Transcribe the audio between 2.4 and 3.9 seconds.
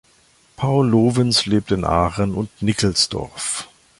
Nickelsdorf.